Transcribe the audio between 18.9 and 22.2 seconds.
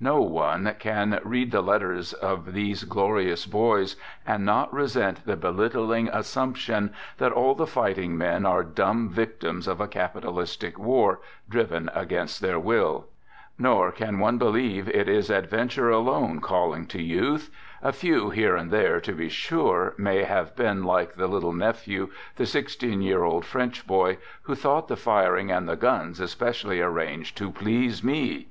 to be sure, may have been like the" little nephew,"